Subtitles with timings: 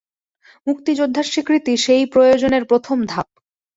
[0.67, 3.27] মুক্তিযোদ্ধার স্বীকৃতি সেই প্রয়োজনের প্রথম ধাপ।